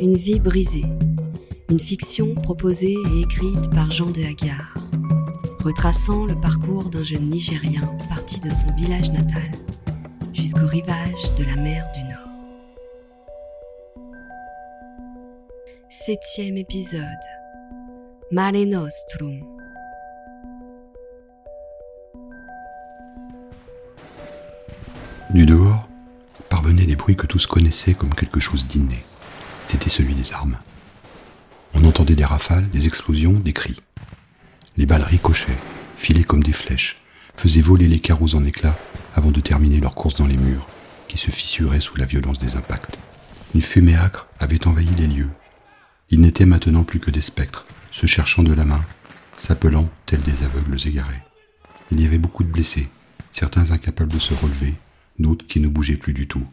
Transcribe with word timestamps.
Une 0.00 0.16
vie 0.16 0.38
brisée. 0.38 0.84
Une 1.68 1.80
fiction 1.80 2.32
proposée 2.36 2.94
et 2.94 3.22
écrite 3.22 3.68
par 3.74 3.90
Jean 3.90 4.06
de 4.06 4.22
Hagar, 4.22 4.72
retraçant 5.64 6.24
le 6.24 6.40
parcours 6.40 6.88
d'un 6.88 7.02
jeune 7.02 7.28
Nigérien 7.28 7.82
parti 8.08 8.38
de 8.38 8.48
son 8.48 8.72
village 8.76 9.10
natal 9.10 9.50
jusqu'au 10.32 10.68
rivage 10.68 11.34
de 11.36 11.44
la 11.44 11.56
mer 11.56 11.84
du 11.96 12.02
Nord. 12.04 12.28
Septième 15.90 16.58
épisode. 16.58 17.02
Mare 18.30 18.52
Nostrum. 18.52 19.40
Du 25.34 25.44
dehors, 25.44 25.88
parvenaient 26.48 26.86
des 26.86 26.94
bruits 26.94 27.16
que 27.16 27.26
tous 27.26 27.48
connaissaient 27.48 27.94
comme 27.94 28.14
quelque 28.14 28.38
chose 28.38 28.64
d'inné. 28.68 29.02
C'était 29.68 29.90
celui 29.90 30.14
des 30.14 30.32
armes. 30.32 30.56
On 31.74 31.84
entendait 31.84 32.16
des 32.16 32.24
rafales, 32.24 32.70
des 32.70 32.86
explosions, 32.86 33.38
des 33.38 33.52
cris. 33.52 33.76
Les 34.78 34.86
balles 34.86 35.02
ricochaient, 35.02 35.58
filaient 35.98 36.24
comme 36.24 36.42
des 36.42 36.54
flèches, 36.54 36.96
faisaient 37.36 37.60
voler 37.60 37.86
les 37.86 38.00
carreaux 38.00 38.34
en 38.34 38.46
éclats 38.46 38.78
avant 39.14 39.30
de 39.30 39.42
terminer 39.42 39.78
leur 39.78 39.94
course 39.94 40.14
dans 40.14 40.26
les 40.26 40.38
murs, 40.38 40.66
qui 41.06 41.18
se 41.18 41.30
fissuraient 41.30 41.82
sous 41.82 41.98
la 41.98 42.06
violence 42.06 42.38
des 42.38 42.56
impacts. 42.56 42.96
Une 43.54 43.60
fumée 43.60 43.94
âcre 43.94 44.26
avait 44.40 44.66
envahi 44.66 44.88
les 44.96 45.06
lieux. 45.06 45.30
Ils 46.08 46.22
n'étaient 46.22 46.46
maintenant 46.46 46.84
plus 46.84 46.98
que 46.98 47.10
des 47.10 47.20
spectres, 47.20 47.66
se 47.92 48.06
cherchant 48.06 48.42
de 48.42 48.54
la 48.54 48.64
main, 48.64 48.86
s'appelant 49.36 49.90
tels 50.06 50.22
des 50.22 50.44
aveugles 50.44 50.78
égarés. 50.88 51.22
Il 51.92 52.00
y 52.00 52.06
avait 52.06 52.16
beaucoup 52.16 52.42
de 52.42 52.50
blessés, 52.50 52.88
certains 53.32 53.70
incapables 53.70 54.12
de 54.12 54.18
se 54.18 54.32
relever, 54.32 54.72
d'autres 55.18 55.46
qui 55.46 55.60
ne 55.60 55.68
bougeaient 55.68 55.96
plus 55.98 56.14
du 56.14 56.26
tout, 56.26 56.46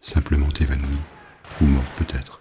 simplement 0.00 0.48
évanouis, 0.58 1.02
ou 1.60 1.66
morts 1.66 1.84
peut-être. 1.98 2.40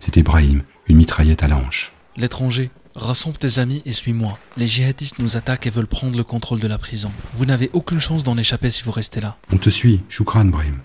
C'était 0.00 0.22
Brahim, 0.22 0.62
une 0.86 0.96
mitraillette 0.96 1.42
à 1.42 1.48
la 1.48 1.56
hanche. 1.56 1.92
L'étranger, 2.16 2.70
rassemble 2.94 3.38
tes 3.38 3.58
amis 3.58 3.82
et 3.84 3.92
suis-moi. 3.92 4.38
Les 4.56 4.68
djihadistes 4.68 5.18
nous 5.18 5.36
attaquent 5.36 5.66
et 5.66 5.70
veulent 5.70 5.86
prendre 5.86 6.16
le 6.16 6.24
contrôle 6.24 6.60
de 6.60 6.68
la 6.68 6.78
prison. 6.78 7.10
Vous 7.34 7.46
n'avez 7.46 7.70
aucune 7.72 8.00
chance 8.00 8.24
d'en 8.24 8.36
échapper 8.36 8.70
si 8.70 8.82
vous 8.82 8.92
restez 8.92 9.20
là. 9.20 9.36
On 9.52 9.56
te 9.56 9.70
suit, 9.70 10.02
Shukran, 10.08 10.46
Brahim. 10.46 10.78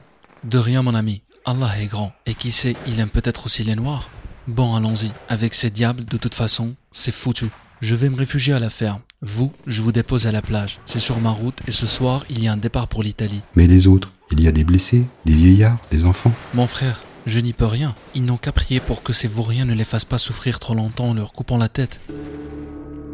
De 0.44 0.58
rien, 0.58 0.82
mon 0.82 0.96
ami. 0.96 1.22
Allah 1.46 1.80
est 1.80 1.88
grand. 1.88 2.14
Et 2.26 2.34
qui 2.34 2.52
sait, 2.52 2.76
il 2.88 3.00
aime 3.00 3.10
peut-être 3.10 3.46
aussi 3.46 3.64
les 3.64 3.76
noirs. 3.76 4.10
Bon, 4.48 4.76
allons-y. 4.76 5.12
Avec 5.28 5.54
ces 5.54 5.70
diables, 5.70 6.06
de 6.06 6.18
toute 6.18 6.36
façon, 6.36 6.76
c'est 6.92 7.12
foutu. 7.12 7.48
Je 7.82 7.96
vais 7.96 8.10
me 8.10 8.16
réfugier 8.16 8.54
à 8.54 8.60
la 8.60 8.70
ferme. 8.70 9.02
Vous, 9.22 9.52
je 9.68 9.82
vous 9.82 9.92
dépose 9.92 10.28
à 10.28 10.32
la 10.32 10.42
plage. 10.42 10.80
C'est 10.86 11.00
sur 11.00 11.20
ma 11.20 11.30
route 11.30 11.60
et 11.68 11.72
ce 11.72 11.86
soir, 11.86 12.24
il 12.30 12.42
y 12.44 12.48
a 12.48 12.54
un 12.54 12.58
départ 12.58 12.88
pour 12.88 13.04
l'Italie. 13.04 13.42
Mais 13.56 13.68
les 13.68 13.86
autres, 13.86 14.12
il 14.32 14.42
y 14.42 14.48
a 14.48 14.52
des 14.52 14.64
blessés, 14.64 15.06
des 15.26 15.34
vieillards, 15.34 15.78
des 15.92 16.06
enfants. 16.06 16.32
Mon 16.54 16.68
frère, 16.68 17.02
je 17.26 17.40
n'y 17.40 17.54
peux 17.54 17.66
rien. 17.66 17.96
Ils 18.16 18.26
n'ont 18.26 18.38
qu'à 18.38 18.52
prier 18.52 18.80
pour 18.80 19.04
que 19.04 19.14
ces 19.14 19.28
vauriens 19.28 19.66
ne 19.66 19.74
les 19.74 19.84
fassent 19.84 20.06
pas 20.06 20.18
souffrir 20.18 20.60
trop 20.60 20.74
longtemps 20.74 21.10
en 21.10 21.14
leur 21.14 21.34
coupant 21.34 21.58
la 21.58 21.70
tête. 21.70 22.00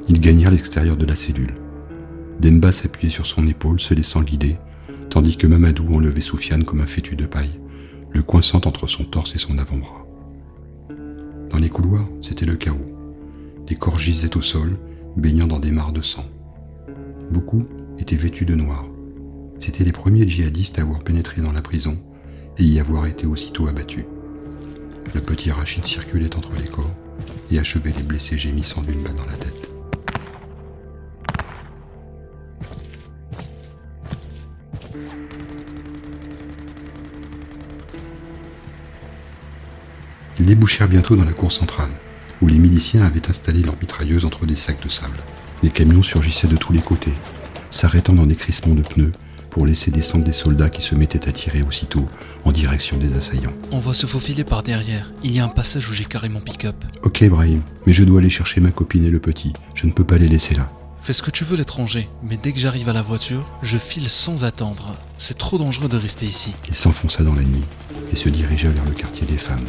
Ils 0.07 0.19
gagnèrent 0.19 0.51
l'extérieur 0.51 0.97
de 0.97 1.05
la 1.05 1.15
cellule. 1.15 1.55
Demba 2.39 2.71
s'appuyait 2.71 3.11
sur 3.11 3.25
son 3.25 3.47
épaule, 3.47 3.79
se 3.79 3.93
laissant 3.93 4.21
guider, 4.21 4.57
tandis 5.09 5.37
que 5.37 5.47
Mamadou 5.47 5.93
enlevait 5.93 6.21
Soufiane 6.21 6.63
comme 6.63 6.81
un 6.81 6.87
fétu 6.87 7.15
de 7.15 7.25
paille, 7.25 7.59
le 8.11 8.21
coinçant 8.21 8.61
entre 8.65 8.87
son 8.87 9.05
torse 9.05 9.35
et 9.35 9.39
son 9.39 9.57
avant-bras. 9.57 10.05
Dans 11.49 11.57
les 11.57 11.69
couloirs, 11.69 12.07
c'était 12.21 12.45
le 12.45 12.55
chaos. 12.55 12.85
Des 13.67 13.75
corps 13.75 13.97
gisaient 13.97 14.37
au 14.37 14.41
sol, 14.41 14.77
baignant 15.15 15.47
dans 15.47 15.59
des 15.59 15.71
mares 15.71 15.93
de 15.93 16.01
sang. 16.01 16.25
Beaucoup 17.31 17.63
étaient 17.97 18.15
vêtus 18.15 18.45
de 18.45 18.55
noir. 18.55 18.85
C'étaient 19.59 19.85
les 19.85 19.91
premiers 19.91 20.27
djihadistes 20.27 20.77
à 20.77 20.81
avoir 20.81 21.03
pénétré 21.03 21.41
dans 21.41 21.53
la 21.53 21.61
prison 21.61 21.97
et 22.57 22.63
y 22.63 22.79
avoir 22.79 23.05
été 23.05 23.25
aussitôt 23.25 23.67
abattus. 23.67 24.05
Le 25.13 25.21
petit 25.21 25.51
Rachid 25.51 25.85
circulait 25.85 26.35
entre 26.35 26.51
les 26.59 26.67
corps 26.67 26.95
et 27.51 27.59
achevait 27.59 27.93
les 27.95 28.03
blessés 28.03 28.37
gémissant 28.37 28.81
d'une 28.81 29.01
balle 29.01 29.15
dans 29.15 29.25
la 29.25 29.33
tête. 29.33 29.69
Ils 40.37 40.45
débouchèrent 40.45 40.89
bientôt 40.89 41.15
dans 41.15 41.25
la 41.25 41.33
cour 41.33 41.51
centrale, 41.51 41.89
où 42.41 42.47
les 42.47 42.59
miliciens 42.59 43.03
avaient 43.03 43.29
installé 43.29 43.63
leurs 43.63 43.79
mitrailleuses 43.79 44.25
entre 44.25 44.45
des 44.45 44.55
sacs 44.55 44.83
de 44.83 44.89
sable. 44.89 45.17
Des 45.63 45.69
camions 45.69 46.03
surgissaient 46.03 46.47
de 46.47 46.57
tous 46.57 46.73
les 46.73 46.81
côtés, 46.81 47.13
s'arrêtant 47.71 48.13
dans 48.13 48.27
des 48.27 48.35
crissements 48.35 48.75
de 48.75 48.81
pneus 48.81 49.11
pour 49.55 49.65
laisser 49.65 49.89
descendre 49.89 50.25
des 50.25 50.33
soldats 50.33 50.69
qui 50.69 50.81
se 50.81 50.95
mettaient 50.95 51.29
à 51.29 51.31
tirer 51.31 51.63
aussitôt 51.63 52.05
en 52.43 52.51
direction 52.51 52.97
des 52.97 53.15
assaillants. 53.15 53.53
On 53.71 53.79
va 53.79 53.93
se 53.93 54.05
faufiler 54.05 54.43
par 54.43 54.63
derrière. 54.63 55.13
Il 55.23 55.31
y 55.31 55.39
a 55.39 55.45
un 55.45 55.47
passage 55.47 55.89
où 55.89 55.93
j'ai 55.93 56.03
carrément 56.03 56.41
pick-up. 56.41 56.75
Ok, 57.03 57.23
Brahim, 57.29 57.61
mais 57.85 57.93
je 57.93 58.03
dois 58.03 58.19
aller 58.19 58.29
chercher 58.29 58.59
ma 58.59 58.71
copine 58.71 59.05
et 59.05 59.09
le 59.09 59.21
petit. 59.21 59.53
Je 59.73 59.85
ne 59.85 59.93
peux 59.93 60.03
pas 60.03 60.17
les 60.17 60.27
laisser 60.27 60.55
là. 60.55 60.69
Fais 61.01 61.13
ce 61.13 61.21
que 61.21 61.31
tu 61.31 61.45
veux 61.45 61.55
l'étranger, 61.55 62.09
mais 62.21 62.35
dès 62.35 62.51
que 62.51 62.59
j'arrive 62.59 62.89
à 62.89 62.93
la 62.93 63.01
voiture, 63.01 63.49
je 63.61 63.77
file 63.77 64.09
sans 64.09 64.43
attendre. 64.43 64.93
C'est 65.15 65.37
trop 65.37 65.57
dangereux 65.57 65.87
de 65.87 65.95
rester 65.95 66.25
ici. 66.25 66.53
Il 66.67 66.75
s'enfonça 66.75 67.23
dans 67.23 67.33
la 67.33 67.43
nuit 67.43 67.63
et 68.11 68.17
se 68.17 68.27
dirigea 68.27 68.67
vers 68.67 68.83
le 68.83 68.91
quartier 68.91 69.25
des 69.25 69.37
femmes. 69.37 69.63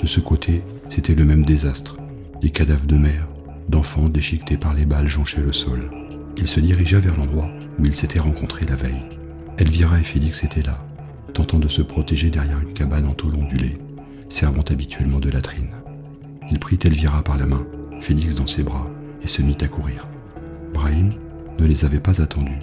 De 0.00 0.06
ce 0.06 0.20
côté, 0.20 0.62
c'était 0.88 1.14
le 1.14 1.26
même 1.26 1.44
désastre. 1.44 1.98
Des 2.40 2.48
cadavres 2.48 2.86
de 2.86 2.96
mères, 2.96 3.28
d'enfants 3.68 4.08
déchiquetés 4.08 4.56
par 4.56 4.74
les 4.74 4.84
balles 4.84 5.08
jonchaient 5.08 5.42
le 5.42 5.52
sol. 5.52 5.90
Il 6.36 6.46
se 6.46 6.60
dirigea 6.60 7.00
vers 7.00 7.16
l'endroit 7.16 7.50
où 7.78 7.86
ils 7.86 7.96
s'étaient 7.96 8.20
rencontrés 8.20 8.66
la 8.66 8.76
veille. 8.76 9.04
Elvira 9.58 9.98
et 9.98 10.04
Félix 10.04 10.44
étaient 10.44 10.62
là, 10.62 10.84
tentant 11.32 11.58
de 11.58 11.68
se 11.68 11.82
protéger 11.82 12.30
derrière 12.30 12.60
une 12.60 12.74
cabane 12.74 13.06
en 13.06 13.14
tôle 13.14 13.36
ondulée, 13.36 13.78
servant 14.28 14.64
habituellement 14.68 15.20
de 15.20 15.30
latrine. 15.30 15.70
Il 16.50 16.58
prit 16.58 16.78
Elvira 16.84 17.22
par 17.22 17.38
la 17.38 17.46
main, 17.46 17.66
Félix 18.00 18.36
dans 18.36 18.46
ses 18.46 18.62
bras, 18.62 18.88
et 19.22 19.28
se 19.28 19.42
mit 19.42 19.56
à 19.60 19.68
courir. 19.68 20.06
Brahim 20.72 21.10
ne 21.58 21.66
les 21.66 21.84
avait 21.84 22.00
pas 22.00 22.20
attendus. 22.20 22.58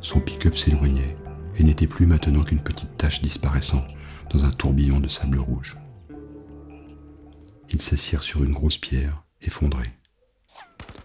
Son 0.00 0.20
pick-up 0.20 0.56
s'éloignait 0.56 1.16
et 1.56 1.62
n'était 1.62 1.86
plus 1.86 2.06
maintenant 2.06 2.42
qu'une 2.42 2.60
petite 2.60 2.96
tache 2.98 3.22
disparaissant 3.22 3.84
dans 4.30 4.44
un 4.44 4.50
tourbillon 4.50 5.00
de 5.00 5.08
sable 5.08 5.38
rouge. 5.38 5.76
Ils 7.70 7.80
s'assirent 7.80 8.22
sur 8.22 8.44
une 8.44 8.52
grosse 8.52 8.78
pierre, 8.78 9.24
effondrée. 9.40 9.92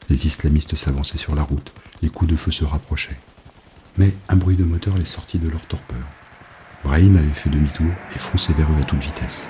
Les 0.09 0.25
islamistes 0.25 0.75
s'avançaient 0.75 1.19
sur 1.19 1.35
la 1.35 1.43
route, 1.43 1.71
les 2.01 2.09
coups 2.09 2.31
de 2.31 2.35
feu 2.35 2.51
se 2.51 2.65
rapprochaient. 2.65 3.19
Mais 3.97 4.15
un 4.27 4.35
bruit 4.35 4.55
de 4.55 4.63
moteur 4.63 4.97
les 4.97 5.05
sortit 5.05 5.37
de 5.37 5.49
leur 5.49 5.61
torpeur. 5.67 6.03
Brahim 6.83 7.17
avait 7.17 7.29
fait 7.29 7.49
demi-tour 7.49 7.91
et 8.15 8.19
fonçait 8.19 8.53
vers 8.53 8.71
eux 8.71 8.81
à 8.81 8.83
toute 8.83 9.03
vitesse. 9.03 9.47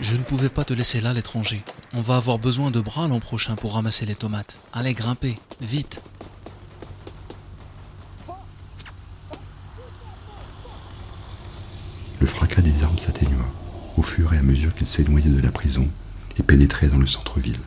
Je 0.00 0.14
ne 0.14 0.22
pouvais 0.22 0.48
pas 0.48 0.64
te 0.64 0.72
laisser 0.72 1.00
là, 1.00 1.12
l'étranger. 1.12 1.62
On 1.92 2.00
va 2.00 2.16
avoir 2.16 2.38
besoin 2.38 2.70
de 2.70 2.80
bras 2.80 3.06
l'an 3.08 3.20
prochain 3.20 3.56
pour 3.56 3.74
ramasser 3.74 4.06
les 4.06 4.14
tomates. 4.14 4.56
Allez, 4.72 4.94
grimpez, 4.94 5.38
vite. 5.60 6.00
Le 12.20 12.26
fracas 12.26 12.62
des 12.62 12.82
armes 12.82 12.98
s'atténua 12.98 13.44
au 13.96 14.02
fur 14.02 14.32
et 14.32 14.38
à 14.38 14.42
mesure 14.42 14.74
qu'ils 14.74 14.86
s'éloignaient 14.86 15.30
de 15.30 15.42
la 15.42 15.50
prison 15.50 15.88
et 16.38 16.42
pénétraient 16.42 16.88
dans 16.88 16.98
le 16.98 17.06
centre-ville. 17.06 17.58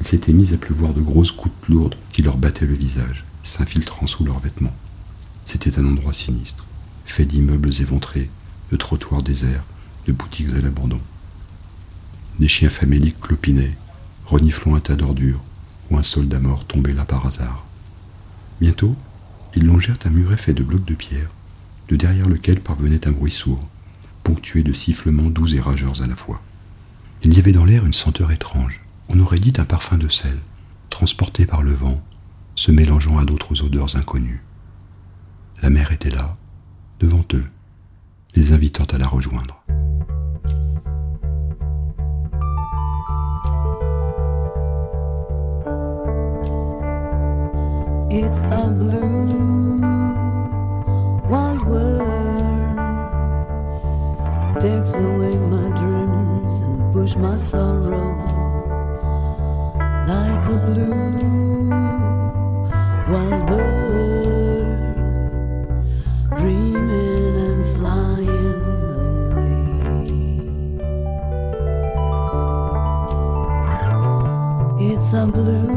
Il 0.00 0.06
s'était 0.06 0.32
mis 0.32 0.54
à 0.54 0.58
pleuvoir 0.58 0.94
de 0.94 1.00
grosses 1.00 1.36
gouttes 1.36 1.68
lourdes 1.68 1.96
qui 2.12 2.22
leur 2.22 2.36
battaient 2.36 2.66
le 2.66 2.74
visage, 2.74 3.24
s'infiltrant 3.42 4.06
sous 4.06 4.24
leurs 4.24 4.38
vêtements. 4.38 4.74
C'était 5.44 5.78
un 5.78 5.86
endroit 5.86 6.12
sinistre, 6.12 6.66
fait 7.04 7.24
d'immeubles 7.24 7.80
éventrés, 7.80 8.30
de 8.70 8.76
trottoirs 8.76 9.22
déserts, 9.22 9.64
de 10.06 10.12
boutiques 10.12 10.52
à 10.54 10.60
l'abandon. 10.60 11.00
Des 12.38 12.48
chiens 12.48 12.70
faméliques 12.70 13.20
clopinaient, 13.20 13.76
reniflant 14.26 14.74
un 14.74 14.80
tas 14.80 14.96
d'ordures, 14.96 15.42
où 15.90 15.96
un 15.96 16.02
soldat 16.02 16.38
mort 16.38 16.64
tombait 16.66 16.92
là 16.92 17.04
par 17.04 17.26
hasard. 17.26 17.64
Bientôt, 18.60 18.94
ils 19.56 19.64
longèrent 19.64 19.98
un 20.04 20.10
muret 20.10 20.36
fait 20.36 20.54
de 20.54 20.62
blocs 20.62 20.84
de 20.84 20.94
pierre, 20.94 21.30
de 21.88 21.96
derrière 21.96 22.28
lequel 22.28 22.60
parvenait 22.60 23.08
un 23.08 23.12
bruit 23.12 23.32
sourd, 23.32 23.66
ponctué 24.22 24.62
de 24.62 24.72
sifflements 24.72 25.30
doux 25.30 25.54
et 25.54 25.60
rageurs 25.60 26.02
à 26.02 26.06
la 26.06 26.16
fois. 26.16 26.42
Il 27.22 27.34
y 27.34 27.38
avait 27.38 27.52
dans 27.52 27.64
l'air 27.64 27.86
une 27.86 27.94
senteur 27.94 28.30
étrange, 28.30 28.80
on 29.08 29.20
aurait 29.20 29.38
dit 29.38 29.52
un 29.58 29.64
parfum 29.64 29.98
de 29.98 30.08
sel, 30.08 30.38
transporté 30.90 31.46
par 31.46 31.62
le 31.62 31.72
vent, 31.72 32.00
se 32.54 32.70
mélangeant 32.70 33.18
à 33.18 33.24
d'autres 33.24 33.62
odeurs 33.62 33.96
inconnues. 33.96 34.42
La 35.62 35.70
mer 35.70 35.92
était 35.92 36.10
là, 36.10 36.36
devant 37.00 37.24
eux, 37.34 37.44
les 38.34 38.52
invitant 38.52 38.84
à 38.84 38.98
la 38.98 39.06
rejoindre. 39.06 39.62
like 60.08 60.46
a 60.46 60.56
blue 60.56 61.68
wild 63.12 63.46
bird, 63.46 64.78
dreaming 66.38 67.36
and 67.46 67.62
flying 67.76 68.60
away. 69.34 69.74
It's 74.94 75.12
a 75.12 75.26
blue. 75.26 75.67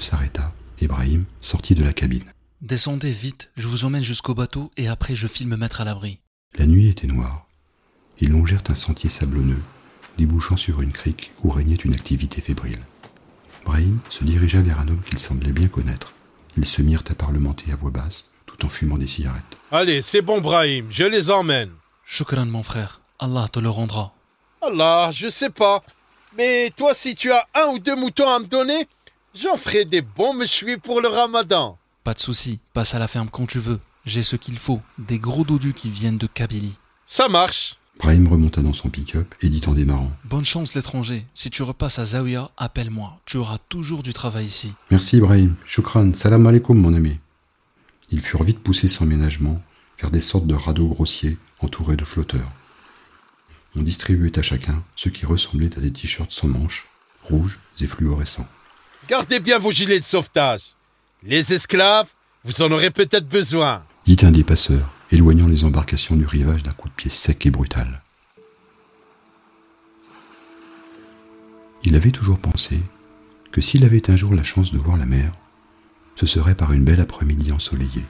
S'arrêta. 0.00 0.52
et 0.80 0.86
Brahim 0.86 1.24
sortit 1.40 1.74
de 1.74 1.84
la 1.84 1.92
cabine. 1.92 2.32
Descendez 2.62 3.10
vite, 3.10 3.50
je 3.56 3.68
vous 3.68 3.84
emmène 3.84 4.02
jusqu'au 4.02 4.34
bateau 4.34 4.70
et 4.76 4.88
après 4.88 5.14
je 5.14 5.26
file 5.26 5.46
me 5.46 5.56
mettre 5.56 5.80
à 5.80 5.84
l'abri. 5.84 6.20
La 6.56 6.66
nuit 6.66 6.88
était 6.88 7.06
noire. 7.06 7.46
Ils 8.18 8.30
longèrent 8.30 8.62
un 8.68 8.74
sentier 8.74 9.10
sablonneux, 9.10 9.62
débouchant 10.18 10.56
sur 10.56 10.80
une 10.82 10.92
crique 10.92 11.32
où 11.42 11.50
régnait 11.50 11.76
une 11.76 11.94
activité 11.94 12.40
fébrile. 12.40 12.80
Brahim 13.64 13.98
se 14.08 14.24
dirigea 14.24 14.60
vers 14.62 14.80
un 14.80 14.88
homme 14.88 15.02
qu'il 15.02 15.18
semblait 15.18 15.52
bien 15.52 15.68
connaître. 15.68 16.12
Ils 16.56 16.64
se 16.64 16.82
mirent 16.82 17.04
à 17.10 17.14
parlementer 17.14 17.70
à 17.72 17.76
voix 17.76 17.90
basse, 17.90 18.30
tout 18.46 18.64
en 18.64 18.68
fumant 18.68 18.98
des 18.98 19.06
cigarettes. 19.06 19.58
Allez, 19.70 20.02
c'est 20.02 20.22
bon, 20.22 20.40
Brahim, 20.40 20.86
je 20.90 21.04
les 21.04 21.30
emmène. 21.30 21.70
Shukran 22.04 22.46
mon 22.46 22.62
frère, 22.62 23.00
Allah 23.18 23.48
te 23.52 23.60
le 23.60 23.68
rendra. 23.70 24.14
Allah, 24.62 25.10
je 25.12 25.28
sais 25.28 25.50
pas. 25.50 25.82
Mais 26.36 26.70
toi, 26.76 26.94
si 26.94 27.14
tu 27.14 27.30
as 27.32 27.46
un 27.54 27.68
ou 27.72 27.78
deux 27.78 27.96
moutons 27.96 28.28
à 28.28 28.38
me 28.38 28.46
donner, 28.46 28.86
j'en 29.34 29.56
ferai 29.56 29.84
des 29.84 30.02
bons 30.02 30.34
méchouis 30.34 30.76
pour 30.76 31.00
le 31.00 31.08
ramadan. 31.08 31.78
Pas 32.04 32.14
de 32.14 32.20
souci, 32.20 32.60
passe 32.72 32.94
à 32.94 32.98
la 32.98 33.08
ferme 33.08 33.28
quand 33.30 33.46
tu 33.46 33.58
veux. 33.58 33.80
J'ai 34.04 34.22
ce 34.22 34.36
qu'il 34.36 34.58
faut, 34.58 34.80
des 34.98 35.18
gros 35.18 35.44
dodus 35.44 35.74
qui 35.74 35.90
viennent 35.90 36.18
de 36.18 36.26
Kabylie. 36.26 36.78
Ça 37.06 37.28
marche. 37.28 37.76
Brahim 37.98 38.28
remonta 38.28 38.62
dans 38.62 38.72
son 38.72 38.88
pick-up 38.88 39.34
et 39.42 39.50
dit 39.50 39.60
en 39.66 39.74
démarrant 39.74 40.10
Bonne 40.24 40.44
chance 40.44 40.74
l'étranger, 40.74 41.26
si 41.34 41.50
tu 41.50 41.62
repasses 41.62 41.98
à 41.98 42.06
Zawiya, 42.06 42.50
appelle-moi, 42.56 43.18
tu 43.26 43.36
auras 43.36 43.58
toujours 43.68 44.02
du 44.02 44.14
travail 44.14 44.46
ici. 44.46 44.72
Merci 44.90 45.20
Brahim, 45.20 45.54
shukran, 45.66 46.14
salam 46.14 46.46
alaikum 46.46 46.78
mon 46.78 46.94
ami. 46.94 47.18
Ils 48.10 48.22
furent 48.22 48.44
vite 48.44 48.60
poussés 48.60 48.88
sans 48.88 49.04
ménagement 49.04 49.60
vers 50.00 50.10
des 50.10 50.20
sortes 50.20 50.46
de 50.46 50.54
radeaux 50.54 50.88
grossiers 50.88 51.36
entourés 51.58 51.96
de 51.96 52.04
flotteurs. 52.04 52.50
On 53.76 53.82
distribuait 53.82 54.38
à 54.38 54.42
chacun 54.42 54.82
ce 54.96 55.10
qui 55.10 55.26
ressemblait 55.26 55.76
à 55.76 55.80
des 55.80 55.92
t-shirts 55.92 56.32
sans 56.32 56.48
manches, 56.48 56.88
rouges 57.22 57.58
et 57.80 57.86
fluorescents. 57.86 58.48
Gardez 59.10 59.40
bien 59.40 59.58
vos 59.58 59.72
gilets 59.72 59.98
de 59.98 60.04
sauvetage. 60.04 60.76
Les 61.24 61.52
esclaves, 61.52 62.06
vous 62.44 62.62
en 62.62 62.70
aurez 62.70 62.92
peut-être 62.92 63.28
besoin. 63.28 63.82
dit 64.06 64.16
un 64.22 64.30
des 64.30 64.44
passeurs, 64.44 64.88
éloignant 65.10 65.48
les 65.48 65.64
embarcations 65.64 66.14
du 66.14 66.24
rivage 66.24 66.62
d'un 66.62 66.70
coup 66.70 66.88
de 66.88 66.94
pied 66.94 67.10
sec 67.10 67.44
et 67.44 67.50
brutal. 67.50 68.02
Il 71.82 71.96
avait 71.96 72.12
toujours 72.12 72.38
pensé 72.38 72.78
que 73.50 73.60
s'il 73.60 73.82
avait 73.84 74.12
un 74.12 74.16
jour 74.16 74.32
la 74.32 74.44
chance 74.44 74.70
de 74.72 74.78
voir 74.78 74.96
la 74.96 75.06
mer, 75.06 75.32
ce 76.14 76.26
serait 76.26 76.54
par 76.54 76.72
une 76.72 76.84
belle 76.84 77.00
après-midi 77.00 77.50
ensoleillée. 77.50 78.04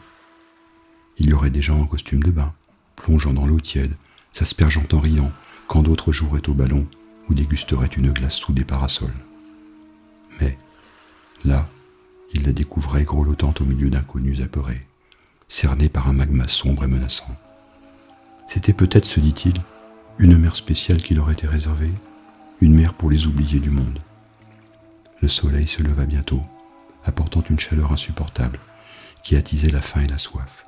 Il 1.16 1.30
y 1.30 1.32
aurait 1.32 1.48
des 1.48 1.62
gens 1.62 1.80
en 1.80 1.86
costume 1.86 2.22
de 2.22 2.30
bain, 2.30 2.52
plongeant 2.96 3.32
dans 3.32 3.46
l'eau 3.46 3.60
tiède, 3.60 3.94
s'aspergeant 4.32 4.84
en 4.92 5.00
riant, 5.00 5.32
quand 5.66 5.80
d'autres 5.80 6.12
joueraient 6.12 6.46
au 6.50 6.52
ballon 6.52 6.86
ou 7.30 7.32
dégusteraient 7.32 7.86
une 7.86 8.12
glace 8.12 8.36
sous 8.36 8.52
des 8.52 8.64
parasols. 8.64 9.08
Mais, 10.42 10.58
là, 11.44 11.66
il 12.32 12.44
la 12.44 12.52
découvrait 12.52 13.04
grelottante 13.04 13.60
au 13.60 13.64
milieu 13.64 13.90
d'inconnus 13.90 14.40
apeurés 14.42 14.80
cerné 15.50 15.88
par 15.88 16.08
un 16.08 16.12
magma 16.12 16.46
sombre 16.46 16.84
et 16.84 16.86
menaçant. 16.86 17.36
C'était 18.46 18.72
peut-être, 18.72 19.04
se 19.04 19.18
dit-il, 19.18 19.54
une 20.18 20.38
mer 20.38 20.54
spéciale 20.54 21.02
qui 21.02 21.12
leur 21.12 21.30
était 21.30 21.48
réservée, 21.48 21.90
une 22.60 22.74
mer 22.74 22.94
pour 22.94 23.10
les 23.10 23.26
oubliés 23.26 23.58
du 23.58 23.70
monde. 23.70 23.98
Le 25.20 25.28
soleil 25.28 25.66
se 25.66 25.82
leva 25.82 26.06
bientôt, 26.06 26.40
apportant 27.04 27.42
une 27.50 27.58
chaleur 27.58 27.90
insupportable 27.90 28.60
qui 29.24 29.34
attisait 29.34 29.70
la 29.70 29.82
faim 29.82 30.02
et 30.02 30.06
la 30.06 30.18
soif. 30.18 30.64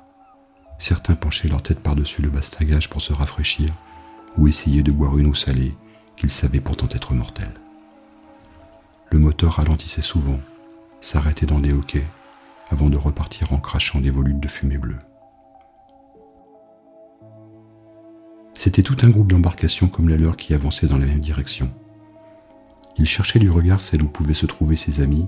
Certains 0.79 1.15
penchaient 1.15 1.47
leur 1.47 1.63
tête 1.63 1.79
par-dessus 1.79 2.21
le 2.21 2.29
bastingage 2.29 2.89
pour 2.89 3.01
se 3.01 3.13
rafraîchir 3.13 3.73
ou 4.37 4.49
essayaient 4.49 4.83
de 4.83 4.91
boire 4.91 5.17
une 5.17 5.27
eau 5.27 5.33
salée 5.33 5.73
qu'ils 6.17 6.29
savaient 6.29 6.59
pourtant 6.59 6.89
être 6.91 7.13
mortelle. 7.13 7.53
Le 9.11 9.19
moteur 9.19 9.53
ralentissait 9.53 10.01
souvent, 10.01 10.39
s'arrêtait 11.03 11.45
dans 11.45 11.59
des 11.59 11.73
hoquets 11.73 12.07
avant 12.69 12.89
de 12.89 12.97
repartir 12.97 13.51
en 13.51 13.59
crachant 13.59 13.99
des 13.99 14.09
volutes 14.09 14.39
de 14.39 14.47
fumée 14.47 14.77
bleue. 14.77 14.99
C'était 18.53 18.83
tout 18.83 18.97
un 19.01 19.09
groupe 19.09 19.27
d'embarcations 19.27 19.89
comme 19.89 20.07
la 20.07 20.17
leur 20.17 20.37
qui 20.37 20.53
avançait 20.53 20.87
dans 20.87 20.97
la 20.97 21.05
même 21.05 21.19
direction. 21.19 21.71
Il 22.97 23.05
cherchait 23.05 23.39
du 23.39 23.49
regard 23.49 23.81
celle 23.81 24.03
où 24.03 24.07
pouvaient 24.07 24.33
se 24.33 24.45
trouver 24.45 24.75
ses 24.75 25.01
amis, 25.01 25.27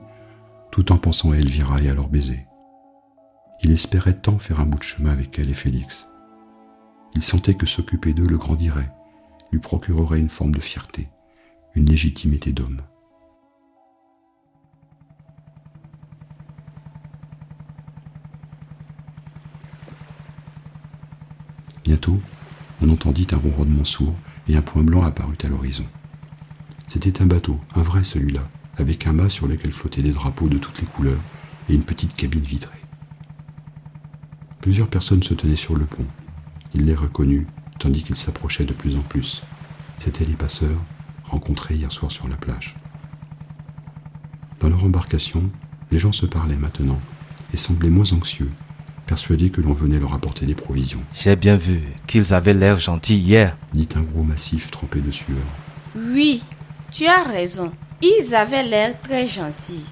tout 0.72 0.92
en 0.92 0.98
pensant 0.98 1.32
à 1.32 1.38
Elvira 1.38 1.82
et 1.82 1.90
à 1.90 1.94
leur 1.94 2.08
baiser. 2.08 2.46
Il 3.62 3.72
espérait 3.72 4.18
tant 4.18 4.40
faire 4.40 4.60
un 4.60 4.66
bout 4.66 4.78
de 4.78 4.84
chemin 4.84 5.12
avec 5.12 5.38
elle 5.40 5.50
et 5.50 5.56
Félix. 5.56 6.08
Il 7.16 7.22
sentait 7.22 7.56
que 7.56 7.66
s'occuper 7.66 8.14
d'eux 8.14 8.28
le 8.28 8.38
grandirait, 8.38 8.92
lui 9.52 9.60
procurerait 9.60 10.20
une 10.20 10.30
forme 10.30 10.54
de 10.54 10.62
fierté, 10.62 11.10
une 11.74 11.90
légitimité 11.90 12.54
d'homme. 12.54 12.82
On 22.82 22.90
entendit 22.90 23.28
un 23.32 23.38
ronronnement 23.38 23.86
sourd 23.86 24.16
et 24.48 24.56
un 24.56 24.62
point 24.62 24.84
blanc 24.84 25.04
apparut 25.04 25.38
à 25.44 25.48
l'horizon. 25.48 25.86
C'était 26.88 27.22
un 27.22 27.26
bateau, 27.26 27.60
un 27.74 27.82
vrai 27.82 28.04
celui-là, 28.04 28.44
avec 28.78 29.08
un 29.08 29.14
mât 29.14 29.30
sur 29.30 29.48
lequel 29.48 29.72
flottaient 29.72 30.02
des 30.02 30.12
drapeaux 30.12 30.48
de 30.48 30.58
toutes 30.58 30.80
les 30.80 30.88
couleurs 30.88 31.22
et 31.70 31.74
une 31.74 31.84
petite 31.84 32.16
cabine 32.16 32.44
vitrée. 32.44 32.82
Plusieurs 34.62 34.88
personnes 34.88 35.24
se 35.24 35.34
tenaient 35.34 35.56
sur 35.56 35.76
le 35.76 35.86
pont. 35.86 36.06
Il 36.74 36.86
les 36.86 36.96
reconnut, 36.96 37.48
tandis 37.80 38.04
qu'ils 38.04 38.16
s'approchaient 38.16 38.66
de 38.66 38.74
plus 38.74 38.96
en 38.96 39.02
plus. 39.02 39.42
C'étaient 39.98 40.26
les 40.26 40.36
passeurs, 40.36 40.84
rencontrés 41.24 41.76
hier 41.76 41.92
soir 41.92 42.12
sur 42.12 42.28
la 42.28 42.36
plage. 42.36 42.76
Dans 44.60 44.70
leur 44.70 44.84
embarcation, 44.84 45.50
les 45.92 46.00
gens 46.00 46.12
se 46.12 46.26
parlaient 46.26 46.58
maintenant 46.58 47.00
et 47.54 47.58
semblaient 47.58 47.90
moins 47.90 48.12
anxieux, 48.14 48.50
persuadés 49.06 49.50
que 49.50 49.62
l'on 49.62 49.74
venait 49.74 50.00
leur 50.00 50.14
apporter 50.14 50.46
des 50.46 50.56
provisions, 50.56 51.02
J'ai 51.14 51.36
bien 51.36 51.56
vu 51.58 51.82
qu'ils 52.08 52.34
avaient 52.34 52.54
l'air 52.54 52.80
gentils 52.80 53.18
hier. 53.18 53.56
dit 53.74 53.90
un 53.96 54.02
gros 54.02 54.24
massif 54.24 54.72
trempé 54.72 55.00
de 55.00 55.12
sueur. 55.12 55.38
Oui, 55.96 56.44
tu 56.92 57.06
as 57.06 57.24
raison. 57.24 57.72
Ils 58.02 58.36
avaient 58.36 58.64
l'air 58.64 59.00
très 59.02 59.28
gentils. 59.28 59.86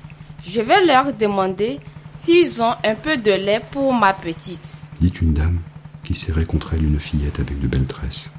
Je 0.48 0.62
vais 0.62 0.86
leur 0.86 1.14
demander 1.14 1.80
s'ils 2.16 2.62
ont 2.62 2.76
un 2.84 2.96
peu 2.96 3.18
de 3.18 3.32
lait 3.32 3.62
pour 3.72 3.94
ma 3.94 4.14
petite. 4.14 4.90
dit 5.00 5.08
une 5.22 5.34
dame 5.34 5.60
qui 6.04 6.14
serrait 6.16 6.46
contre 6.46 6.74
elle 6.74 6.84
une 6.84 7.00
fillette 7.00 7.40
avec 7.40 7.60
de 7.60 7.68
belles 7.68 7.86
tresses. 7.88 8.34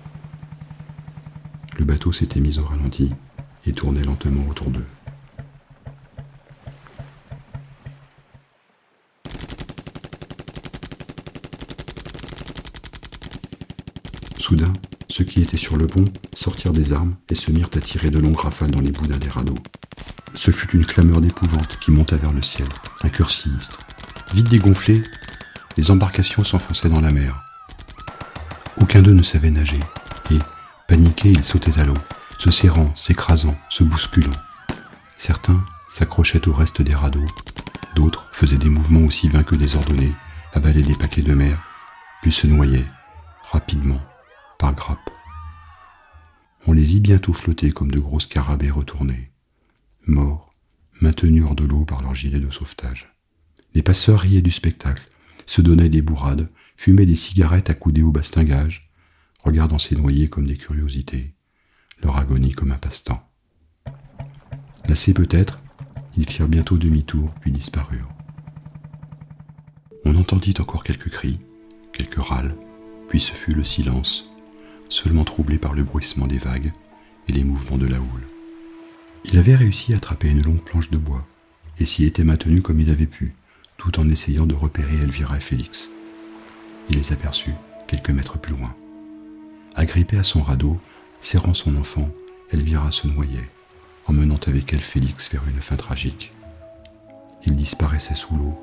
Le 1.78 1.85
bateau 1.85 2.12
s'était 2.12 2.40
mis 2.40 2.59
au 2.59 2.64
ralenti 2.64 3.11
et 3.66 3.73
tournait 3.73 4.04
lentement 4.04 4.47
autour 4.49 4.69
d'eux. 4.71 4.85
Ceux 15.14 15.23
qui 15.23 15.40
étaient 15.40 15.56
sur 15.56 15.76
le 15.76 15.87
pont 15.87 16.06
sortirent 16.35 16.73
des 16.73 16.92
armes 16.92 17.14
et 17.28 17.37
se 17.37 17.52
mirent 17.52 17.71
à 17.76 17.78
tirer 17.78 18.11
de 18.11 18.18
longues 18.18 18.40
rafales 18.40 18.73
dans 18.73 18.80
les 18.80 18.90
boudins 18.90 19.16
des 19.16 19.28
radeaux. 19.28 19.59
Ce 20.35 20.50
fut 20.50 20.68
une 20.75 20.85
clameur 20.85 21.21
d'épouvante 21.21 21.78
qui 21.78 21.92
monta 21.92 22.16
vers 22.16 22.33
le 22.33 22.42
ciel, 22.42 22.66
un 23.04 23.09
cœur 23.09 23.30
sinistre. 23.30 23.78
Vite 24.35 24.49
dégonflés, 24.49 25.02
les 25.76 25.92
embarcations 25.92 26.42
s'enfonçaient 26.42 26.88
dans 26.88 27.00
la 27.00 27.12
mer. 27.12 27.44
Aucun 28.76 29.02
d'eux 29.02 29.12
ne 29.12 29.23
savait 29.23 29.52
nager, 29.52 29.78
et, 30.33 30.38
paniqués, 30.88 31.30
ils 31.30 31.44
sautaient 31.44 31.78
à 31.78 31.85
l'eau, 31.85 31.94
se 32.40 32.50
serrant, 32.50 32.92
s'écrasant, 32.97 33.56
se 33.71 33.85
bousculant. 33.85 34.33
Certains 35.16 35.64
s'accrochaient 35.88 36.49
au 36.49 36.52
reste 36.52 36.83
des 36.83 36.94
radeaux, 36.94 37.26
d'autres 37.94 38.26
faisaient 38.33 38.56
des 38.56 38.68
mouvements 38.68 39.06
aussi 39.06 39.28
vains 39.28 39.44
que 39.44 39.54
désordonnés, 39.54 40.16
avalaient 40.52 40.83
des 40.83 40.97
paquets 40.97 41.23
de 41.23 41.35
mer, 41.35 41.62
puis 42.21 42.33
se 42.33 42.49
noyaient, 42.49 42.88
rapidement, 43.52 44.00
par 44.58 44.75
grappes. 44.75 45.11
On 46.66 46.73
les 46.73 46.82
vit 46.82 47.00
bientôt 47.00 47.32
flotter 47.32 47.70
comme 47.70 47.90
de 47.90 47.99
gros 47.99 48.20
scarabées 48.20 48.70
retournés, 48.70 49.30
morts, 50.06 50.52
maintenus 51.00 51.44
hors 51.44 51.54
de 51.54 51.64
l'eau 51.64 51.84
par 51.84 52.02
leur 52.02 52.14
gilet 52.14 52.40
de 52.40 52.50
sauvetage. 52.50 53.12
Les 53.75 53.82
passeurs 53.82 54.20
riaient 54.20 54.42
du 54.42 54.50
spectacle, 54.50 55.08
se 55.46 55.61
donnaient 55.61 55.88
des 55.88 56.02
bourrades, 56.02 56.49
fumaient 56.76 57.06
des 57.06 57.16
cigarettes 57.16 57.70
accoudées 57.70 58.02
au 58.02 58.12
bastingage, 58.12 58.90
regardant 59.40 59.78
ces 59.78 59.96
noyés 59.96 60.28
comme 60.28 60.46
des 60.46 60.56
curiosités, 60.56 61.34
leur 62.02 62.16
agonie 62.16 62.52
comme 62.52 62.73
un 62.73 62.78
passe-temps. 62.78 63.23
Lassés 64.87 65.14
peut-être, 65.14 65.61
ils 66.16 66.28
firent 66.28 66.49
bientôt 66.49 66.78
demi-tour, 66.78 67.34
puis 67.40 67.50
disparurent. 67.50 68.12
On 70.04 70.16
entendit 70.16 70.54
encore 70.61 70.84
quelques 70.84 71.11
cris, 71.11 71.40
quelques 71.92 72.23
râles, 72.23 72.54
puis 73.08 73.20
ce 73.20 73.32
fut 73.32 73.54
le 73.54 73.64
silence, 73.64 74.30
seulement 74.88 75.25
troublé 75.25 75.59
par 75.59 75.75
le 75.75 75.83
bruissement 75.83 76.26
des 76.26 76.38
vagues 76.38 76.73
et 77.29 77.33
les 77.33 77.45
mouvements 77.45 77.79
de 77.79 77.87
la 77.87 77.99
houle. 77.99 78.26
Il 79.25 79.38
avait 79.38 79.57
réussi 79.57 79.93
à 79.93 79.97
attraper 79.97 80.29
une 80.29 80.43
longue 80.43 80.62
planche 80.62 80.91
de 80.91 80.99
bois, 80.99 81.26
et 81.79 81.85
s'y 81.85 82.05
était 82.05 82.25
maintenu 82.25 82.62
comme 82.62 82.81
il 82.81 82.91
avait 82.91 83.07
pu, 83.07 83.33
tout 83.79 83.99
en 83.99 84.09
essayant 84.09 84.47
de 84.47 84.55
repérer 84.55 84.97
Elvira 84.97 85.37
et 85.37 85.41
Félix. 85.41 85.91
Il 86.91 86.97
les 86.97 87.12
aperçut 87.12 87.55
quelques 87.87 88.11
mètres 88.11 88.38
plus 88.38 88.55
loin. 88.55 88.75
Agrippée 89.75 90.19
à 90.19 90.23
son 90.23 90.43
radeau, 90.43 90.79
serrant 91.21 91.55
son 91.55 91.76
enfant, 91.76 92.09
Elvira 92.50 92.93
se 92.93 93.09
noyait, 93.09 93.49
emmenant 94.07 94.38
avec 94.47 94.73
elle 94.73 94.81
Félix 94.81 95.31
vers 95.31 95.43
une 95.49 95.61
fin 95.61 95.76
tragique. 95.76 96.33
Il 97.47 97.57
disparaissait 97.57 98.14
sous 98.14 98.37
l'eau, 98.37 98.55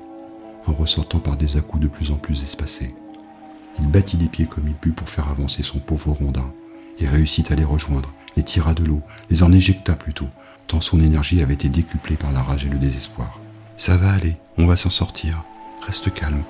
en 0.66 0.72
ressortant 0.72 1.20
par 1.20 1.36
des 1.36 1.56
à 1.56 1.60
de 1.60 1.88
plus 1.88 2.10
en 2.10 2.16
plus 2.16 2.42
espacés. 2.44 2.94
Il 3.78 3.88
battit 3.88 4.16
des 4.16 4.26
pieds 4.26 4.46
comme 4.46 4.68
il 4.68 4.74
put 4.74 4.92
pour 4.92 5.08
faire 5.08 5.28
avancer 5.28 5.62
son 5.62 5.78
pauvre 5.78 6.12
rondin, 6.12 6.52
et 6.98 7.06
réussit 7.06 7.50
à 7.50 7.54
les 7.54 7.64
rejoindre, 7.64 8.12
les 8.36 8.42
tira 8.42 8.74
de 8.74 8.84
l'eau, 8.84 9.00
les 9.30 9.42
en 9.42 9.52
éjecta 9.52 9.94
plutôt, 9.94 10.28
tant 10.66 10.80
son 10.80 11.00
énergie 11.00 11.42
avait 11.42 11.54
été 11.54 11.68
décuplée 11.68 12.16
par 12.16 12.32
la 12.32 12.42
rage 12.42 12.64
et 12.64 12.68
le 12.68 12.78
désespoir. 12.78 13.40
Ça 13.76 13.96
va 13.96 14.12
aller, 14.12 14.36
on 14.58 14.66
va 14.66 14.76
s'en 14.76 14.90
sortir. 14.90 15.44
Reste 15.86 16.12
calme, 16.12 16.44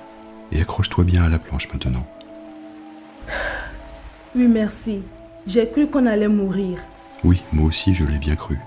et 0.51 0.61
accroche-toi 0.61 1.03
bien 1.03 1.23
à 1.23 1.29
la 1.29 1.39
planche 1.39 1.71
maintenant. 1.71 2.05
Oui, 4.35 4.47
merci. 4.47 5.03
J'ai 5.45 5.69
cru 5.69 5.87
qu'on 5.87 6.07
allait 6.07 6.27
mourir. 6.27 6.79
Oui, 7.23 7.43
moi 7.51 7.67
aussi 7.67 7.93
je 7.93 8.03
l'ai 8.03 8.17
bien 8.17 8.35
cru. 8.35 8.57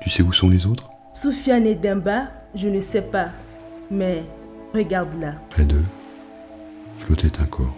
Tu 0.00 0.08
sais 0.08 0.22
où 0.22 0.32
sont 0.32 0.48
les 0.48 0.64
autres? 0.64 0.88
Soufiane 1.12 1.66
et 1.66 1.74
Demba, 1.74 2.30
je 2.54 2.66
ne 2.68 2.80
sais 2.80 3.02
pas. 3.02 3.28
Mais 3.90 4.24
regarde 4.72 5.20
là. 5.20 5.34
Près 5.50 5.66
d'eux 5.66 5.84
flottait 7.00 7.40
un 7.40 7.46
corps. 7.46 7.76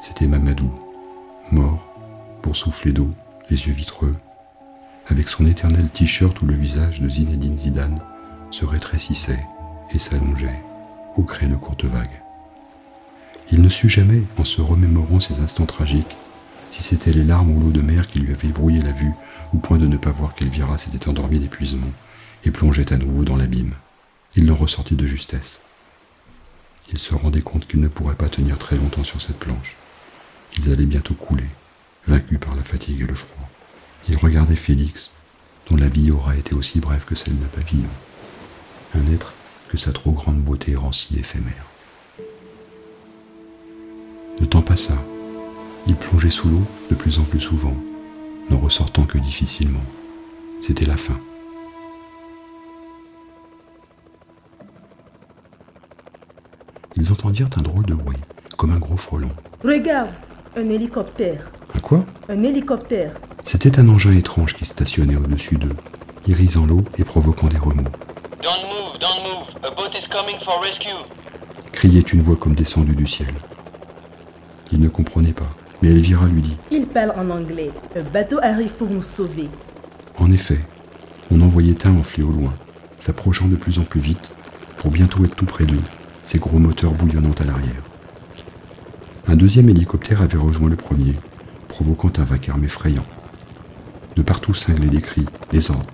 C'était 0.00 0.26
Mamadou, 0.26 0.70
mort, 1.50 1.84
pour 2.42 2.56
souffler 2.56 2.92
d'eau, 2.92 3.10
les 3.50 3.66
yeux 3.66 3.72
vitreux, 3.72 4.14
avec 5.08 5.28
son 5.28 5.44
éternel 5.46 5.88
t-shirt 5.88 6.40
où 6.40 6.46
le 6.46 6.54
visage 6.54 7.00
de 7.00 7.08
Zinedine 7.08 7.58
Zidane 7.58 8.00
se 8.50 8.64
rétrécissait 8.64 9.44
et 9.90 9.98
s'allongeait 9.98 10.62
au 11.16 11.22
gré 11.22 11.46
de 11.46 11.56
courtes 11.56 11.84
vagues. 11.84 12.22
Il 13.50 13.60
ne 13.60 13.68
sut 13.68 13.90
jamais, 13.90 14.22
en 14.38 14.44
se 14.44 14.62
remémorant 14.62 15.20
ces 15.20 15.40
instants 15.40 15.66
tragiques, 15.66 16.16
si 16.70 16.82
c'étaient 16.82 17.12
les 17.12 17.24
larmes 17.24 17.50
ou 17.50 17.60
l'eau 17.60 17.70
de 17.70 17.82
mer 17.82 18.06
qui 18.06 18.20
lui 18.20 18.32
avaient 18.32 18.48
brouillé 18.48 18.80
la 18.82 18.92
vue, 18.92 19.12
ou 19.52 19.58
point 19.58 19.78
de 19.78 19.86
ne 19.86 19.96
pas 19.96 20.12
voir 20.12 20.34
qu'Elvira 20.34 20.78
s'était 20.78 21.08
endormie 21.08 21.40
d'épuisement 21.40 21.90
et 22.44 22.50
plongeait 22.50 22.92
à 22.92 22.96
nouveau 22.96 23.24
dans 23.24 23.36
l'abîme. 23.36 23.74
Il 24.36 24.46
l'en 24.46 24.56
ressortit 24.56 24.96
de 24.96 25.06
justesse. 25.06 25.60
Il 26.90 26.98
se 26.98 27.14
rendait 27.14 27.40
compte 27.40 27.66
qu'il 27.66 27.80
ne 27.80 27.88
pourrait 27.88 28.14
pas 28.14 28.28
tenir 28.28 28.58
très 28.58 28.76
longtemps 28.76 29.04
sur 29.04 29.20
cette 29.20 29.38
planche. 29.38 29.76
Ils 30.58 30.70
allaient 30.70 30.86
bientôt 30.86 31.14
couler, 31.14 31.48
vaincus 32.06 32.38
par 32.38 32.54
la 32.54 32.62
fatigue 32.62 33.00
et 33.00 33.06
le 33.06 33.14
froid. 33.14 33.48
Il 34.08 34.16
regardait 34.16 34.56
Félix, 34.56 35.10
dont 35.68 35.76
la 35.76 35.88
vie 35.88 36.10
aura 36.10 36.36
été 36.36 36.54
aussi 36.54 36.80
brève 36.80 37.04
que 37.04 37.14
celle 37.14 37.38
d'un 37.38 37.46
papillon. 37.46 37.88
Un 38.94 39.12
être 39.12 39.32
que 39.68 39.78
sa 39.78 39.92
trop 39.92 40.12
grande 40.12 40.40
beauté 40.42 40.76
rend 40.76 40.92
si 40.92 41.18
éphémère. 41.18 41.66
Le 44.40 44.46
temps 44.46 44.62
passa. 44.62 45.02
Il 45.86 45.96
plongeait 45.96 46.30
sous 46.30 46.48
l'eau 46.48 46.64
de 46.90 46.94
plus 46.94 47.18
en 47.18 47.24
plus 47.24 47.40
souvent, 47.40 47.76
n'en 48.50 48.58
ressortant 48.58 49.04
que 49.04 49.18
difficilement. 49.18 49.84
C'était 50.60 50.86
la 50.86 50.96
fin. 50.96 51.18
Ils 57.04 57.12
entendirent 57.12 57.50
un 57.58 57.60
drôle 57.60 57.84
de 57.84 57.92
bruit, 57.92 58.16
comme 58.56 58.72
un 58.72 58.78
gros 58.78 58.96
frelon. 58.96 59.28
Regarde, 59.62 60.08
un 60.56 60.70
hélicoptère. 60.70 61.50
Un 61.74 61.78
quoi? 61.78 62.02
Un 62.30 62.42
hélicoptère. 62.42 63.12
C'était 63.44 63.78
un 63.78 63.90
engin 63.90 64.16
étrange 64.16 64.54
qui 64.54 64.64
stationnait 64.64 65.16
au-dessus 65.16 65.56
d'eux, 65.56 65.74
irisant 66.26 66.64
l'eau 66.64 66.82
et 66.96 67.04
provoquant 67.04 67.48
des 67.48 67.58
remous. 67.58 67.84
Don't 68.42 68.64
move, 68.70 68.98
don't 68.98 69.22
move. 69.22 69.54
A 69.64 69.74
boat 69.74 69.90
is 69.94 70.08
coming 70.08 70.40
for 70.40 70.62
rescue. 70.62 70.96
Criait 71.72 72.00
une 72.00 72.22
voix 72.22 72.36
comme 72.36 72.54
descendue 72.54 72.94
du 72.96 73.06
ciel. 73.06 73.34
Il 74.72 74.80
ne 74.80 74.88
comprenait 74.88 75.34
pas, 75.34 75.50
mais 75.82 75.90
Elvira 75.90 76.24
lui 76.24 76.40
dit 76.40 76.56
Il 76.70 76.86
parle 76.86 77.12
en 77.18 77.28
anglais. 77.28 77.70
Un 77.94 78.02
bateau 78.02 78.38
arrive 78.42 78.72
pour 78.72 78.88
nous 78.88 79.02
sauver. 79.02 79.50
En 80.16 80.30
effet, 80.30 80.60
on 81.30 81.42
en 81.42 81.48
voyait 81.48 81.86
un 81.86 81.98
enfler 81.98 82.22
au 82.22 82.30
loin, 82.30 82.54
s'approchant 82.98 83.48
de 83.48 83.56
plus 83.56 83.78
en 83.78 83.84
plus 83.84 84.00
vite, 84.00 84.30
pour 84.78 84.90
bientôt 84.90 85.22
être 85.26 85.36
tout 85.36 85.44
près 85.44 85.66
d'eux, 85.66 85.82
ses 86.24 86.38
gros 86.38 86.58
moteurs 86.58 86.92
bouillonnant 86.92 87.34
à 87.38 87.44
l'arrière. 87.44 87.82
Un 89.28 89.36
deuxième 89.36 89.68
hélicoptère 89.68 90.22
avait 90.22 90.38
rejoint 90.38 90.70
le 90.70 90.76
premier, 90.76 91.14
provoquant 91.68 92.12
un 92.18 92.24
vacarme 92.24 92.64
effrayant. 92.64 93.04
De 94.16 94.22
partout 94.22 94.54
cinglaient 94.54 94.88
des 94.88 95.00
cris, 95.00 95.26
des 95.50 95.70
ordres. 95.70 95.86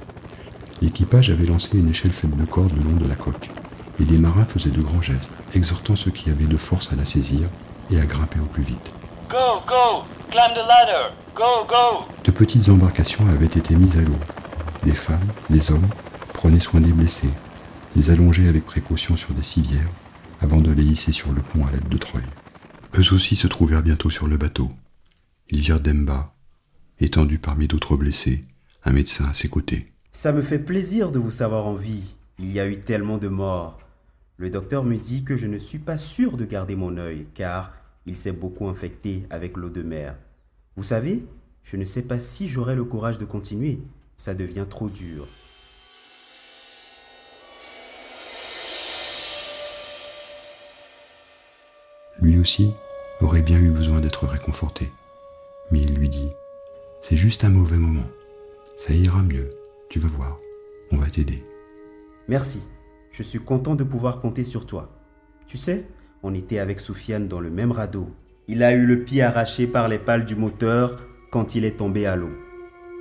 L'équipage 0.80 1.30
avait 1.30 1.46
lancé 1.46 1.76
une 1.76 1.90
échelle 1.90 2.12
faite 2.12 2.36
de 2.36 2.44
cordes 2.44 2.72
le 2.74 2.82
long 2.82 2.96
de 2.96 3.08
la 3.08 3.16
coque, 3.16 3.50
et 3.98 4.04
des 4.04 4.18
marins 4.18 4.46
faisaient 4.46 4.70
de 4.70 4.80
grands 4.80 5.02
gestes, 5.02 5.30
exhortant 5.52 5.96
ceux 5.96 6.10
qui 6.10 6.30
avaient 6.30 6.44
de 6.44 6.56
force 6.56 6.92
à 6.92 6.96
la 6.96 7.04
saisir 7.04 7.48
et 7.90 8.00
à 8.00 8.06
grimper 8.06 8.40
au 8.40 8.46
plus 8.46 8.62
vite. 8.62 8.92
Go, 9.28 9.62
go. 9.66 10.04
Climb 10.30 10.54
the 10.54 10.66
ladder. 10.66 11.14
Go, 11.34 11.66
go. 11.68 12.06
De 12.24 12.30
petites 12.30 12.68
embarcations 12.68 13.26
avaient 13.28 13.46
été 13.46 13.74
mises 13.74 13.96
à 13.96 14.00
l'eau. 14.00 14.18
Des 14.84 14.94
femmes, 14.94 15.18
des 15.50 15.70
hommes 15.70 15.88
prenaient 16.32 16.60
soin 16.60 16.80
des 16.80 16.92
blessés, 16.92 17.30
les 17.96 18.10
allongeaient 18.10 18.48
avec 18.48 18.64
précaution 18.64 19.16
sur 19.16 19.34
des 19.34 19.42
civières, 19.42 19.88
avant 20.40 20.60
de 20.60 20.72
les 20.72 20.84
hisser 20.84 21.12
sur 21.12 21.32
le 21.32 21.42
pont 21.42 21.66
à 21.66 21.70
l'aide 21.70 21.88
de 21.88 21.98
treuils. 21.98 22.22
Eux 22.98 23.14
aussi 23.14 23.36
se 23.36 23.46
trouvèrent 23.46 23.82
bientôt 23.82 24.10
sur 24.10 24.26
le 24.26 24.36
bateau. 24.36 24.68
Ils 25.50 25.60
virent 25.60 25.80
Demba, 25.80 26.34
étendu 26.98 27.38
parmi 27.38 27.68
d'autres 27.68 27.96
blessés, 27.96 28.44
un 28.84 28.92
médecin 28.92 29.26
à 29.26 29.34
ses 29.34 29.48
côtés. 29.48 29.92
Ça 30.12 30.32
me 30.32 30.42
fait 30.42 30.58
plaisir 30.58 31.12
de 31.12 31.18
vous 31.18 31.30
savoir 31.30 31.66
en 31.66 31.74
vie. 31.74 32.16
Il 32.38 32.50
y 32.50 32.58
a 32.58 32.66
eu 32.66 32.80
tellement 32.80 33.18
de 33.18 33.28
morts. 33.28 33.78
Le 34.38 34.50
docteur 34.50 34.84
me 34.84 34.96
dit 34.96 35.22
que 35.22 35.36
je 35.36 35.46
ne 35.46 35.58
suis 35.58 35.78
pas 35.78 35.98
sûr 35.98 36.36
de 36.36 36.46
garder 36.46 36.74
mon 36.74 36.96
œil, 36.96 37.26
car 37.34 37.72
il 38.06 38.16
s'est 38.16 38.32
beaucoup 38.32 38.68
infecté 38.68 39.24
avec 39.30 39.56
l'eau 39.56 39.68
de 39.68 39.82
mer. 39.82 40.16
Vous 40.76 40.84
savez, 40.84 41.24
je 41.62 41.76
ne 41.76 41.84
sais 41.84 42.02
pas 42.02 42.18
si 42.18 42.48
j'aurai 42.48 42.74
le 42.74 42.84
courage 42.84 43.18
de 43.18 43.26
continuer. 43.26 43.80
Ça 44.16 44.34
devient 44.34 44.66
trop 44.68 44.88
dur. 44.88 45.28
Lui 52.30 52.38
aussi 52.38 52.76
aurait 53.20 53.42
bien 53.42 53.58
eu 53.58 53.70
besoin 53.70 54.00
d'être 54.00 54.24
réconforté. 54.24 54.92
Mais 55.72 55.80
il 55.80 55.96
lui 55.96 56.08
dit 56.08 56.30
C'est 57.00 57.16
juste 57.16 57.42
un 57.42 57.48
mauvais 57.48 57.76
moment. 57.76 58.06
Ça 58.76 58.92
ira 58.92 59.20
mieux. 59.20 59.50
Tu 59.88 59.98
vas 59.98 60.06
voir. 60.06 60.36
On 60.92 60.98
va 60.98 61.06
t'aider. 61.06 61.42
Merci. 62.28 62.62
Je 63.10 63.24
suis 63.24 63.40
content 63.40 63.74
de 63.74 63.82
pouvoir 63.82 64.20
compter 64.20 64.44
sur 64.44 64.64
toi. 64.64 64.90
Tu 65.48 65.56
sais, 65.56 65.86
on 66.22 66.32
était 66.32 66.60
avec 66.60 66.78
Soufiane 66.78 67.26
dans 67.26 67.40
le 67.40 67.50
même 67.50 67.72
radeau. 67.72 68.08
Il 68.46 68.62
a 68.62 68.74
eu 68.74 68.86
le 68.86 69.02
pied 69.02 69.22
arraché 69.22 69.66
par 69.66 69.88
les 69.88 69.98
pales 69.98 70.24
du 70.24 70.36
moteur 70.36 71.00
quand 71.32 71.56
il 71.56 71.64
est 71.64 71.78
tombé 71.78 72.06
à 72.06 72.14
l'eau. 72.14 72.30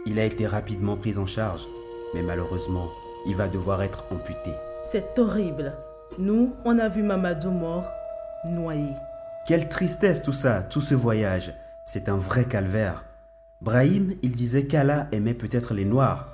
Il 0.07 0.17
a 0.17 0.25
été 0.25 0.47
rapidement 0.47 0.97
pris 0.97 1.19
en 1.19 1.27
charge, 1.27 1.67
mais 2.15 2.23
malheureusement, 2.23 2.89
il 3.27 3.35
va 3.35 3.47
devoir 3.47 3.83
être 3.83 4.05
amputé. 4.09 4.53
C'est 4.83 5.19
horrible. 5.19 5.75
Nous, 6.17 6.55
on 6.65 6.79
a 6.79 6.89
vu 6.89 7.03
Mamadou 7.03 7.51
mort, 7.51 7.85
noyé. 8.43 8.95
Quelle 9.49 9.67
tristesse 9.67 10.21
tout 10.21 10.31
ça, 10.31 10.61
tout 10.61 10.79
ce 10.79 10.93
voyage. 10.93 11.55
C'est 11.83 12.07
un 12.07 12.17
vrai 12.17 12.45
calvaire. 12.45 13.03
Brahim, 13.61 14.13
il 14.21 14.33
disait 14.33 14.67
qu'Allah 14.67 15.07
aimait 15.11 15.33
peut-être 15.33 15.73
les 15.73 15.85
Noirs, 15.85 16.29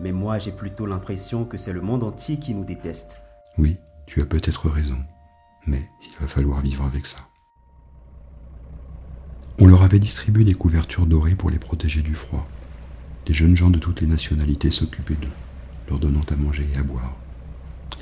mais 0.00 0.12
moi 0.12 0.38
j'ai 0.38 0.52
plutôt 0.52 0.84
l'impression 0.84 1.46
que 1.46 1.56
c'est 1.56 1.72
le 1.72 1.80
monde 1.80 2.04
entier 2.04 2.38
qui 2.38 2.52
nous 2.52 2.66
déteste. 2.66 3.22
Oui, 3.56 3.78
tu 4.04 4.20
as 4.20 4.26
peut-être 4.26 4.68
raison, 4.68 4.98
mais 5.66 5.88
il 6.02 6.20
va 6.20 6.28
falloir 6.28 6.60
vivre 6.60 6.84
avec 6.84 7.06
ça. 7.06 7.16
On 9.58 9.66
leur 9.66 9.82
avait 9.82 9.98
distribué 9.98 10.44
des 10.44 10.52
couvertures 10.52 11.06
dorées 11.06 11.36
pour 11.36 11.48
les 11.48 11.58
protéger 11.58 12.02
du 12.02 12.14
froid. 12.14 12.46
Des 13.24 13.32
jeunes 13.32 13.56
gens 13.56 13.70
de 13.70 13.78
toutes 13.78 14.02
les 14.02 14.06
nationalités 14.06 14.72
s'occupaient 14.72 15.14
d'eux, 15.14 15.32
leur 15.88 15.98
donnant 15.98 16.26
à 16.28 16.36
manger 16.36 16.68
et 16.74 16.76
à 16.76 16.82
boire. 16.82 17.16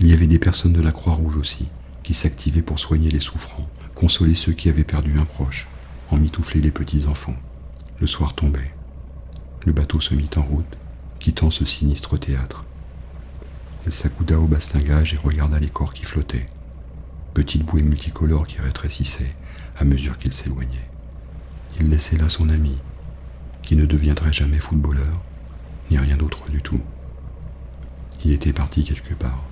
Il 0.00 0.08
y 0.08 0.12
avait 0.12 0.26
des 0.26 0.40
personnes 0.40 0.73
de 0.73 0.82
la 0.82 0.90
Croix-Rouge 0.90 1.37
aussi, 1.37 1.68
qui 2.07 2.15
s'activaient 2.15 2.63
pour 2.63 2.79
soigner 2.79 3.11
les 3.11 3.19
souffrants, 3.19 3.69
consoler 3.97 4.37
ceux 4.37 4.53
qui 4.53 4.69
avaient 4.69 4.85
perdu 4.85 5.19
un 5.19 5.25
proche, 5.25 5.67
emmitoufler 6.09 6.61
les 6.61 6.71
petits 6.71 7.09
enfants. 7.09 7.35
Le 7.99 8.07
soir 8.07 8.37
tombait. 8.37 8.71
Le 9.65 9.73
bateau 9.73 9.99
se 9.99 10.15
mit 10.15 10.31
en 10.37 10.43
route, 10.43 10.79
quittant 11.19 11.51
ce 11.51 11.65
sinistre 11.65 12.17
théâtre. 12.17 12.65
Elle 13.85 13.93
s'accouda 13.93 14.39
au 14.39 14.47
bastingage 14.47 15.15
et 15.15 15.17
regarda 15.17 15.59
les 15.59 15.69
corps 15.69 15.93
qui 15.93 16.05
flottaient. 16.05 16.47
Petite 17.35 17.65
bouée 17.65 17.83
multicolore 17.83 18.47
qui 18.47 18.61
rétrécissait 18.61 19.31
à 19.77 19.83
mesure 19.83 20.17
qu'il 20.17 20.33
s'éloignait. 20.33 20.89
Il 21.81 21.91
laissait 21.91 22.19
là 22.19 22.29
son 22.29 22.51
ami, 22.51 22.79
qui 23.65 23.75
ne 23.75 23.85
deviendrait 23.85 24.33
jamais 24.33 24.61
footballeur, 24.61 25.25
ni 25.91 25.99
rien 25.99 26.17
d'autre 26.17 26.49
du 26.51 26.63
tout. 26.63 26.81
Il 28.25 28.31
était 28.31 28.53
parti 28.53 28.85
quelque 28.85 29.15
part, 29.15 29.43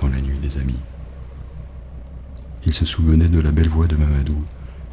dans 0.00 0.08
la 0.08 0.20
nuit 0.20 0.38
des 0.38 0.58
amis. 0.58 0.78
Il 2.64 2.72
se 2.72 2.86
souvenait 2.86 3.28
de 3.28 3.40
la 3.40 3.50
belle 3.50 3.68
voix 3.68 3.88
de 3.88 3.96
Mamadou 3.96 4.40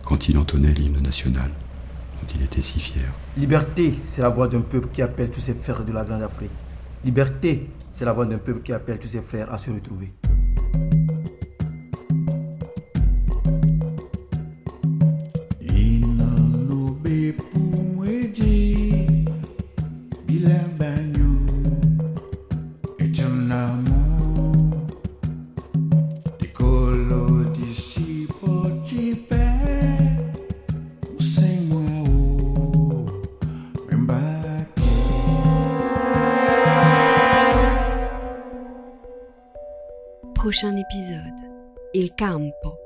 quand 0.03 0.27
il 0.27 0.37
entonnait 0.39 0.73
l'hymne 0.73 1.01
national, 1.01 1.51
dont 2.19 2.27
il 2.35 2.41
était 2.41 2.63
si 2.63 2.79
fier. 2.79 3.13
Liberté, 3.37 3.93
c'est 4.03 4.23
la 4.23 4.29
voix 4.29 4.47
d'un 4.47 4.61
peuple 4.61 4.87
qui 4.91 5.03
appelle 5.03 5.29
tous 5.29 5.39
ses 5.39 5.53
frères 5.53 5.85
de 5.85 5.91
la 5.91 6.03
Grande 6.03 6.23
Afrique. 6.23 6.49
Liberté, 7.05 7.69
c'est 7.91 8.05
la 8.05 8.13
voix 8.13 8.25
d'un 8.25 8.39
peuple 8.39 8.61
qui 8.61 8.73
appelle 8.73 8.97
tous 8.97 9.09
ses 9.09 9.21
frères 9.21 9.53
à 9.53 9.57
se 9.59 9.69
retrouver. 9.69 10.11
Campo. 42.19 42.78